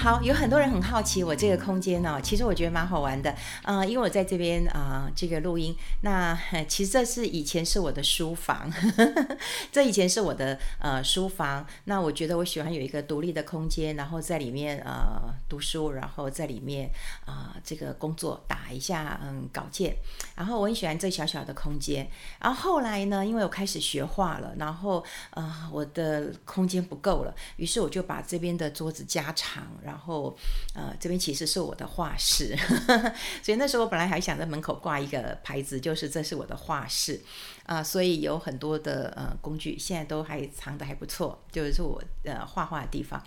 [0.00, 6.34] 好，有很多人很好奇我这个空间呢、哦，其实我觉得蛮好玩的，呃，因为我在这边啊、这个录音，那
[6.66, 9.36] 其实这是以前是我的书房，呵 呵
[9.70, 16.90] 这以前是我的呃书房，那我觉得我喜欢有一个独立的空间，然后在里面呃读书，然后在里面
[17.26, 19.94] 啊、这个工作打一下嗯稿件，
[20.34, 22.08] 然后我很喜欢这小小的空间，
[22.40, 29.62] 然后后来呢，因为我开始学画了，然后呃我的空间不够了，于是我就把这边的桌子加长。
[29.90, 30.36] 然后，
[30.72, 32.56] 呃，这边其实是我的画室，
[33.42, 37.20] 所以那时候我本来还想在门口挂一个牌子，就是这是我的画室，
[37.66, 43.20] 啊、所以有很多的呃工具，现在都还藏的还不错，就是我呃画画的地方。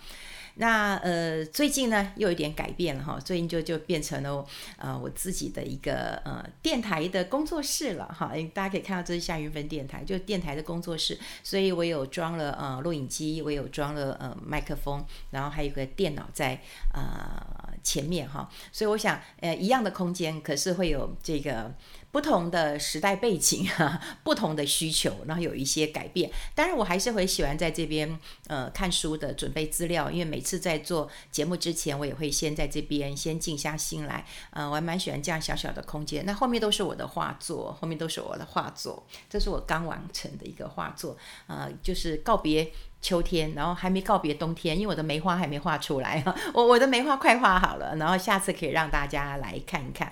[0.56, 16.53] 那呃最近呢又有点改变了哈，最近就就变成了呃我自己的一个呃电台的工作室了哈，大家可以看到这是夏云芬电台，就电台的工作室，所以我有装了呃录影机，我有装了呃麦克风，然后还有个电脑在
[16.92, 21.72] 呃前面哈，所以我想呃一样的空间，可是会有这个。
[22.14, 26.30] 不同的时代背景哈， 不同的需求，然后有一些改变。
[26.54, 28.16] 当然，我还是会喜欢在这边
[28.46, 30.08] 呃看书的，准备资料。
[30.08, 34.24] 因为每次在做节目之前，我也会先在这边先静下心来。
[34.50, 36.24] 呃，我还蛮喜欢这样小小的空间。
[36.24, 39.04] 那后面都是我的画作，后面都是我的画作。
[39.28, 41.16] 这是我刚完成的一个画作，
[41.48, 42.72] 呃，就是告别
[43.04, 46.34] 秋天，然后还没告别冬天，因为我的梅花还没画出来哈。
[46.54, 50.10] 我我的梅花快画好了，然后下次可以让大家来看一看。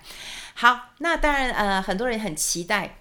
[0.55, 2.99] 好，那当然，呃，很多人很期待，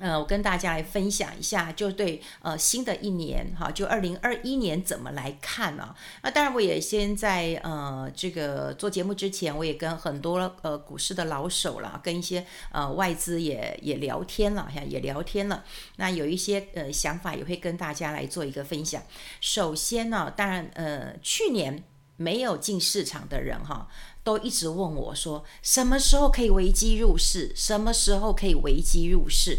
[0.00, 5.94] 呃，我跟大家来分享一下，就对，呃，新的一年，哈，就二零二一年怎么来看呢？
[6.22, 15.62] 那当然，我也先在呃这个做节目之前，我也跟很多呃股市的老手啦，跟一些呃外资也也聊天了，哈，也聊天了。
[15.96, 19.02] 那有一些呃想法也会跟大家来做一个分享。
[19.42, 21.84] 首先呢，当然，呃，去年
[22.16, 23.86] 没有进市场的人，哈。
[24.24, 27.52] 都一直问我说，什么时候可以危机入市？
[27.56, 29.58] 什么时候可以危机入市？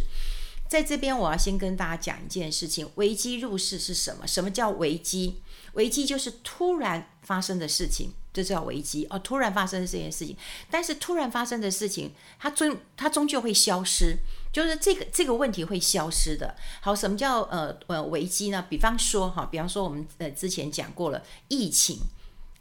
[0.69, 4.25] 在这边，我要先跟大家讲一件事情：危机入市是什么？
[4.25, 5.41] 什么叫危机？
[5.73, 9.19] 危机就是突然发生的事情，这叫危机哦。
[9.19, 10.35] 突然发生的这件事情，
[10.71, 14.17] 但是突然发生的事情，它终它终究会消失，
[14.51, 16.55] 就是这个这个问题会消失的。
[16.81, 18.65] 好，什么叫呃呃危机呢？
[18.67, 21.99] 比方说哈，比方说我们呃之前讲过了疫情。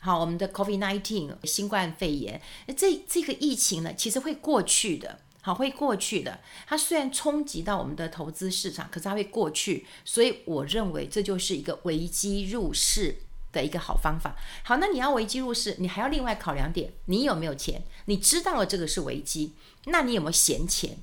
[0.05, 2.43] 好，我们的 COVID-19 新冠肺炎，
[2.77, 6.41] 这这个疫情呢，其实会过去的，好，会过去的。
[6.67, 9.87] 它虽然冲击到我们的投资市场，可是它会过去。
[10.05, 13.19] 所以我认为这就是一个危机入市
[13.53, 14.35] 的一个好方法。
[14.65, 17.85] 好，那你要危机入市，你还要另外考量点，你有没有钱？
[18.07, 19.53] 你知道了这个是危机，
[19.85, 20.99] 那你有没有闲钱？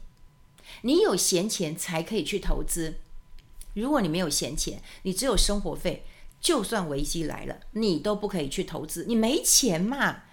[0.82, 2.96] 你有闲钱才可以去投资。
[3.76, 6.04] 如果你没有闲钱，你只有生活费。
[6.40, 10.24] 就算危机来了，你都不可以去投资，你没钱嘛，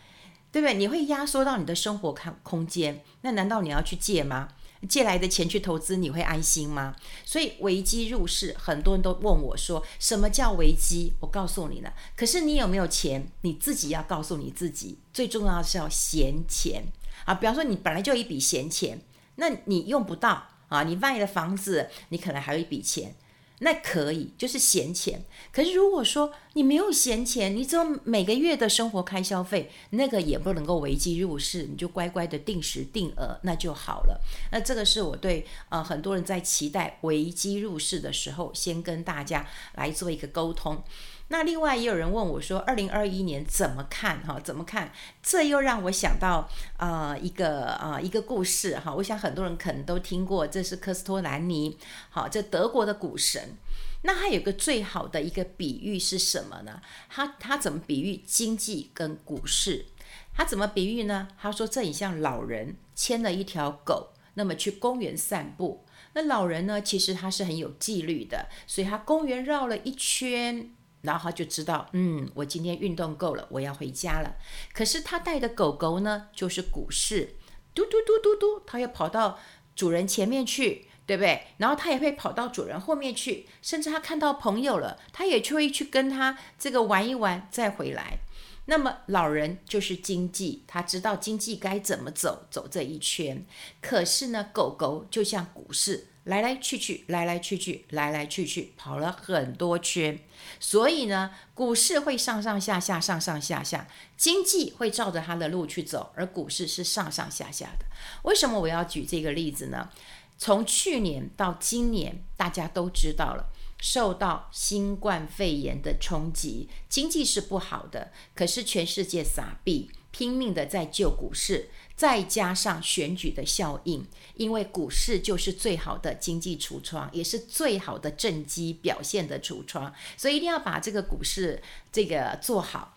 [0.53, 0.75] 对不对？
[0.75, 4.49] 你会压缩到你的生活空空间，那难道你要去借吗？
[4.89, 6.95] 借来的钱去投资，你会安心吗？
[7.25, 11.15] 所以危机入市，很多人都问我说，什么叫危机？
[11.19, 13.27] 我告诉你了，可是你有没有钱？
[13.41, 16.85] 你自己要告诉你自己，最重要的是要闲钱
[17.25, 17.35] 啊。
[17.35, 19.01] 比方说，你本来就有一笔闲钱，
[19.37, 23.17] 那你用不到啊，你卖了房子，你可能还有一笔钱。
[23.61, 25.25] 那可以，就是闲钱。
[25.51, 34.21] 可是如果说你没有闲钱，你只有每个月的生活开销费，那个也不能够危机入市，你就乖乖的定时定额，那就好了。
[34.53, 40.83] 那这个是我对呃很多人在期待危机入市的时候，先跟大家来做一个沟通。
[41.29, 44.21] 那另外也有人问我说，二零二一年怎么看？
[44.23, 44.93] 哈，怎么看？
[45.21, 48.95] 这又让我想到啊、呃、一个啊、呃、一个故事哈。
[48.95, 51.77] 我想很多人可能都听过，这是科斯托兰尼，
[52.11, 53.57] 好，这德国的股神。
[54.03, 56.81] 那他有个最好的一个比喻是什么呢？
[57.09, 59.87] 他他怎么比喻经济跟股市？
[60.33, 61.27] 他怎么比喻呢？
[61.41, 65.85] 他说这很像老人牵了一条狗，那么去公园散步。
[66.13, 70.71] 那老人呢，其实他是很有纪律的，所以他公园绕了一圈。
[71.07, 74.37] 然后他就知道，嗯，我今天运动够了，我要回家了。
[74.75, 77.37] 可是他带的狗狗呢，就是股市，
[77.73, 79.39] 嘟嘟嘟嘟嘟，他要跑到
[79.75, 81.47] 主人前面去，对不对？
[81.57, 88.19] 然后他也会跑到主人后面去，甚至他看到朋友了，他也就会去跟他这个玩一玩，再回来。
[88.67, 93.47] 那么老人就是经济，他知道经济该怎么走，走这一圈。
[93.81, 96.09] 可是呢，狗狗就像股市。
[96.27, 100.19] 来来去去，来来去去，来来去去，跑了很多圈，
[100.59, 103.87] 所以呢，股市会上上下下，上上下下，
[104.17, 107.87] 经济会照着它的路去走，而股市是上上下下的。
[108.25, 109.89] 为什么我要举这个例子呢？
[110.37, 113.49] 从去年到今年，大家都知道了，
[113.79, 121.71] 受到新冠肺炎的冲击，经济是不好的，可是全世界撒币，拼命的在救股市。
[121.97, 132.93] 再加上选举的效应，因为股市就是最好的经济橱窗，也是最好的政绩表现的橱窗，所以一定要把这个股市这个做好。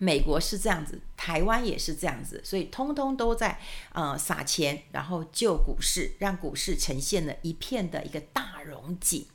[0.00, 3.58] 美国是这样子，台湾也是这样子，所以通通都在
[3.92, 9.26] 呃撒钱，然后救股市，让股市呈现了一片的一个大荣景。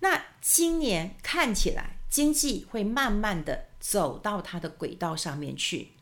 [0.00, 5.92] 那今年看起来经济会慢慢的走到它的轨道上面去。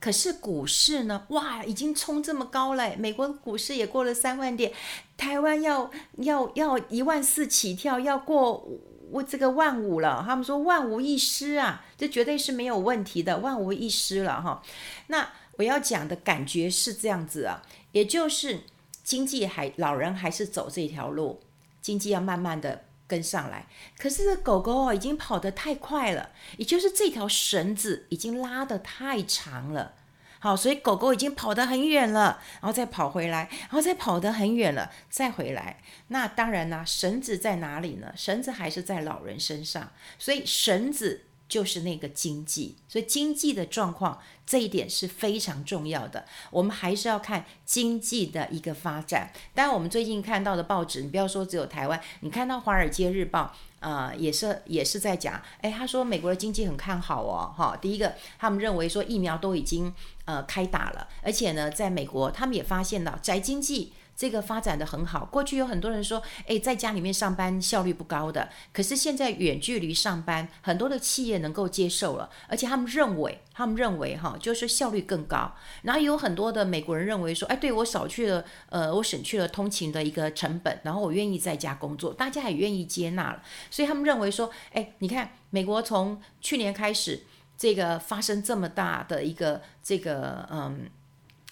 [0.00, 1.26] 可是股市呢？
[1.28, 2.96] 哇，已经冲这么高了！
[2.96, 4.72] 美国股市也过了三万点，
[5.18, 8.66] 台湾要要要一万四起跳，要过
[9.10, 10.24] 我这个万五了。
[10.26, 14.62] 他们说万无一失啊，这绝对是没有问题的，万无一失了哈。
[15.08, 17.62] 那我要讲的感觉是这样子啊，
[17.92, 18.60] 也就是
[19.04, 21.40] 经济还老人还是走这条路，
[21.82, 23.66] 经济要慢慢的跟上来。
[23.98, 29.94] 可是狗狗哦，已经跑得太快了，也就是这条绳子已经拉得太长了。
[30.38, 35.82] 好，所以狗狗已经跑得很远了，然后再跑回来，然后再跑得很远了，再回来。
[36.08, 38.14] 那当然呢，绳子在哪里呢？
[38.16, 42.76] 绳子还是在老人身上，所以绳子就是那个经济。
[42.88, 46.24] 所以经济的状况，这一点是非常重要的。
[46.50, 49.30] 我们还是要看经济的一个发展。
[49.52, 53.52] 当然，我们最近看到的报纸，你不要说只有台湾，你看到《华尔街日报》。
[53.80, 59.90] 呃，也是也是在讲，哎，他说美国的经济很看好哦，哈，第一个，他们认为说疫苗都已经
[60.26, 63.94] 呃开打了，而且呢，在美国他们也发现了宅经济。
[64.16, 65.24] 这个发展得很好。
[65.24, 75.54] 过去有很多人说，哎，在家里面上班效率不高的，可是现在远距离上班，很多的企业能够接受了，而且他们认为，他们认为哈，就是效率更高。
[75.82, 83.42] 然后有很多的美国人认为说，哎，对我少去了，呃，我省去了通勤的一个成本，然后我愿意在家工作，大家也愿意接纳了。
[83.70, 87.24] 所以他们认为说，哎，你看美国从去年开始，
[87.56, 90.90] 这个发生这么大的一个这个嗯。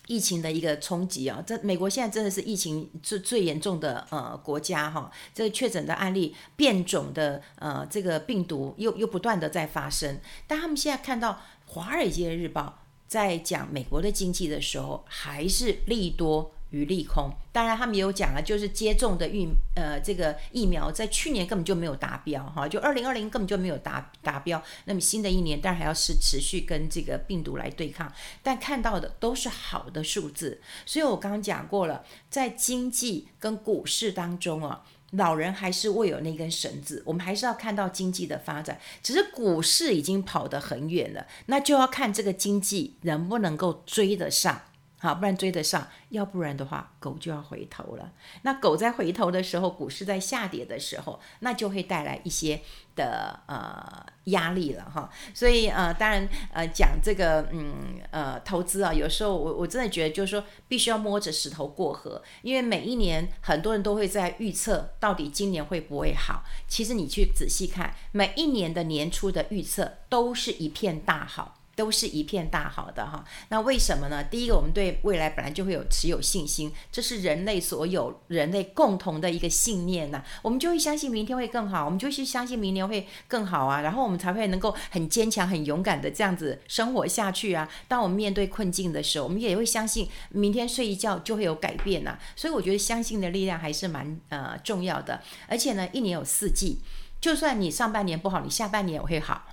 [0.08, 11.32] 疫情的一个冲击啊，这美国现在真的是疫情最最严重的呃国家哈，这个确诊的案例变种的呃这个病毒又又不断的在发生，但他们现在看到
[11.66, 16.52] 《华尔街日报》在讲美国的经济的时候，还是利多。
[16.70, 24.62] 与利空，当然他们也有讲了，就是接种的疫呃这个疫苗在去年根本就没有达标哈，就二零二零根本就没有达达标。
[24.84, 28.12] 那么新的一年当然还要是持续跟这个病毒来对抗，
[28.42, 30.60] 但看到的都是好的数字。
[30.84, 38.78] 所以我刚刚讲过了，在经济跟股市当中啊，老人还是握有那根绳子，我们还是要看到经济的发展。
[39.02, 44.60] 只是股市已经跑得很远了，那就要看这个经济能不能够追得上。
[45.00, 48.10] 好，不然追得上，要不然的话，狗就要回头了。
[48.42, 52.60] 那狗在回头的时候，股市在下跌的时候，那就会带来一些
[52.96, 55.08] 的呃压力了哈。
[55.32, 66.42] 所以呃，当然呃讲这个嗯呃投资啊，有时候我我真的觉得就是说，必须要摸着石头过河，因为每一年很多人都会在预测到底今年会不会好。
[66.66, 71.54] 其实你去仔细看，每一年的年初的预测都是一片大好。
[71.78, 74.24] 都是一片大好的哈，那为什么呢？
[74.24, 87.68] 第一个，我们对未来本来就会有持有信心，这是人类所有人类共同的一个信念呐，我们就会相信明天会更好，我们就去相信明年会更好啊，然后我们才会能够很坚强、很勇敢的这样子生活下去啊。
[87.86, 92.18] 当我们面对困境的时候，我们也会相信明天睡一觉就会有改变呐。
[92.34, 96.80] 所以我觉得相信的力量还是蛮呃重要的，而且呢，一年有四季，
[97.20, 99.44] 就算你上半年不好，你下半年也会好。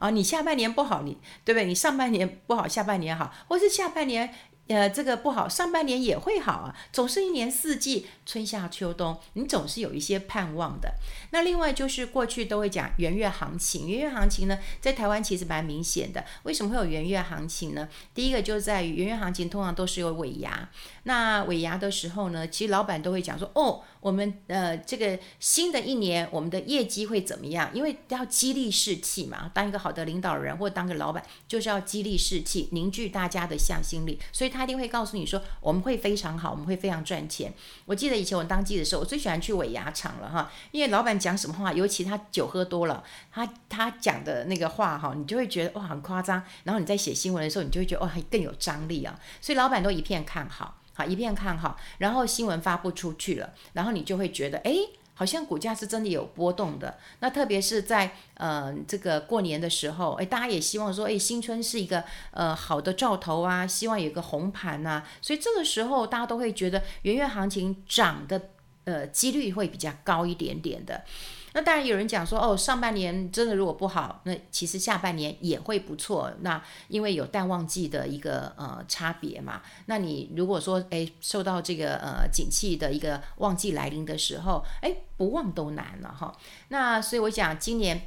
[0.00, 1.66] 啊，你下半年不好，你对不对？
[1.66, 4.34] 你上半年不好，下半年好，或是下半年。
[4.70, 10.94] 呃，这个不好，上半年也会好啊，总是一年四季，春夏秋冬，你总是有一些盼望的。
[11.32, 16.24] 那另外就是过去都会讲元月行情，元月行情呢，在台湾其实蛮明显的。
[16.44, 17.88] 为什么会有元月行情呢？
[18.14, 20.70] 第一个就在于元月行情通常都是有尾牙，
[21.02, 27.68] 那尾牙的时候呢，其实老板都会讲说，哦，我们呃这个新的一年我们的业绩会怎么样？
[27.74, 34.59] 因为要激励士气嘛，当一个好的领导人或当个老板，就是要激励士气，凝聚大家的向心力，所以他。
[34.60, 37.50] 他一定会告诉你说，我们会非常好，我们会非常赚钱。
[37.86, 43.02] 我记得以前我当记者的时候，我最喜欢去尾牙场了哈，因为老板讲什么话，尤其他酒喝多了，
[43.32, 46.42] 他他讲的那个话哈，你就会觉得哇很夸张。
[46.64, 49.18] 然后你在写新闻的时候，你就会觉得哇更有张力啊。
[49.40, 51.78] 所以老板都一片看好，好一片看好。
[51.96, 54.74] 然后新闻发布出去了，然后你就会觉得哎。
[55.20, 68.48] 好像股价是真的有波动的，那特别是在呃这个过年的时候，哎，大家也希望说，哎，新春是一个呃好的兆头啊，希望有个红盘呐，所以这个时候大家都会觉得元月行情涨的
[68.84, 71.04] 呃几率会比较高一点点的。
[71.52, 76.32] 那当然有人讲说，哦，上半年真的如果不好，那其实下半年也会不错。
[76.40, 79.62] 那因为有淡旺季的一个呃差别嘛。
[79.86, 86.34] 那你如果说哎受到这个呃景气的一个旺季来临的时候，哎不旺都难了哈。
[86.68, 88.00] 那所以我想今年。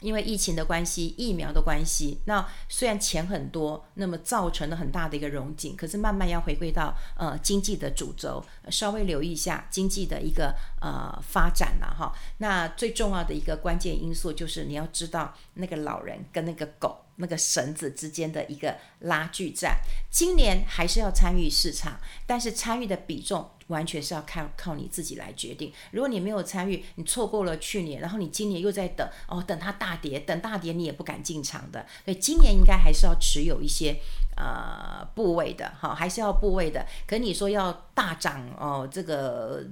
[0.00, 12.12] 因为疫情的关系，疫苗的关系，那虽然钱很多，那么造成了很大的一个融景，可是慢慢要回归到呃经济的主轴，稍微留意一下经济的一个呃发展了哈。
[12.38, 19.78] 那最重要的一个关键因素就是你要知道那个老人跟那个狗那个绳子之间的一个拉锯战。
[20.10, 23.50] 今年还是要参与市场，但是参与的比重。
[23.70, 25.72] 完全是要靠靠你自己来决定。
[25.92, 31.86] 如果你没有参与，你错过了去年，然后你今年又在等哦，等它大跌，等大跌你也不敢进场的。
[32.04, 33.96] 所以今年应该还是要持有一些
[34.36, 36.84] 呃部位的，哈，还是要部位的。
[37.06, 39.64] 可你说要大涨哦，这个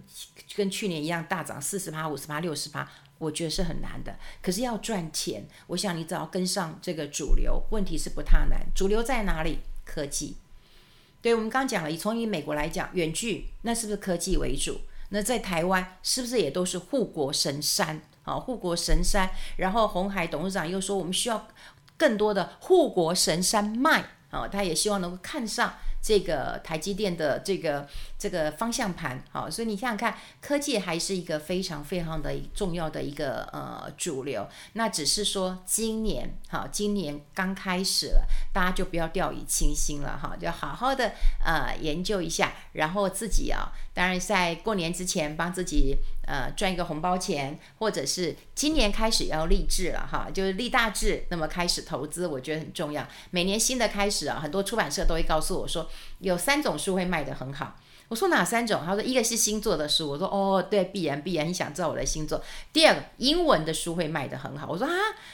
[0.54, 2.88] 跟去年一样大涨四十趴、五十趴、六十趴，
[3.18, 4.16] 我觉得是很难的。
[4.40, 8.66] 可是要赚钱，我想你只要跟上这个主流，问题是不太难。
[8.75, 9.58] 主流在哪里？
[9.84, 10.37] 科技。
[11.20, 14.80] 对，我们刚讲了，以从以美国来讲，远距那是不是科技为主？
[15.10, 18.00] 那在台湾是不是也都是护国神山？
[18.22, 19.30] 啊，护国神山。
[19.56, 21.48] 然后鸿海董事长又说，我们需要
[21.96, 25.75] 更多的护国神山脉啊，他也希望能够看上。
[26.00, 27.86] 这个台积电的这个
[28.18, 34.48] 这个方向盘，好，所以你想想看，科技还是一个非常非常的重要的一个呃主流。
[34.74, 41.12] 那只是说今年，好，今年刚开始了，大家就不要掉以轻心了哈，就好好的
[41.44, 45.96] 呃研究一下，然后自己啊，当然在过年之前帮自己
[46.28, 53.04] 呃赚一个红包钱，或者是今年开始要立志了哈，就是立大志，那么开始投资，我觉得很重要。
[53.30, 55.90] 每年新的开始啊，很多出版社都会告诉我说。
[56.20, 57.76] 有三种书会卖得很好，
[58.08, 58.82] 我说哪三种？
[58.84, 62.42] 他说一个是星座的书，我说哦对，必然必然，你想知道我的星座。
[62.72, 64.92] 第二个英文的书会卖得很好，我说啊，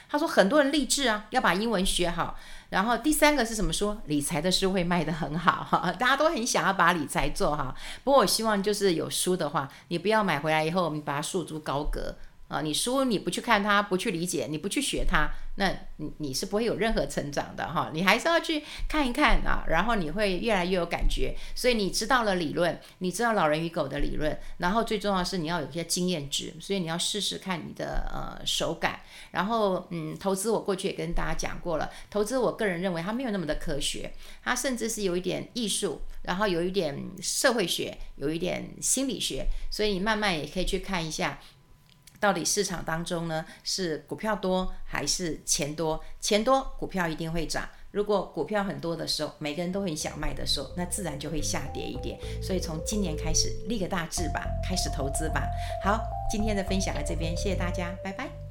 [0.08, 2.36] 他说很多人励志啊，要把英文学好。
[2.70, 3.96] 然后第三个是什么说？
[4.06, 7.72] 理财的书会卖得很好哈， 大家都很想要把理财做好。
[8.02, 12.16] 不过我希望就是有书的话，你不要买回来以后，你把它束之高阁。
[12.48, 17.90] 啊，你书你不去看它，不去理解，你不去学它，那你你是不会有任何成长的哈。
[17.92, 21.34] 你还是要去看一看啊，然后你会越来越有感觉。
[21.54, 29.00] 所以你知道了理论，你知道老人与狗的理论，然后最重要是你要有一些经验值，所以你要试试看你的呃手感。
[29.30, 34.12] 然后嗯，投资我过去也跟大家讲过了，投资我个人认为它没有那么的科学，
[34.44, 41.40] 它甚至是有一点艺术，然后有一点社会学，有一点心理学，所以你慢慢也可以去看一下。
[42.24, 46.02] 到底市场当中呢，是股票多还是钱多？
[46.22, 47.68] 钱多股票一定会涨。
[47.90, 52.18] 如果股票很多的时候，每个人都很想卖的时候，那自然就会下跌一点。
[52.42, 55.46] 所以从今年开始立个大志吧，开始投资吧。
[55.84, 56.00] 好，
[56.30, 58.43] 今天的分享到这边，谢谢大家，拜拜。